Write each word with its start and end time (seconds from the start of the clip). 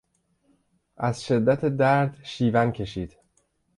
از 0.97 1.25
شدت 1.25 1.65
درد 1.65 2.17
شیون 2.23 2.71
کشید. 2.71 3.17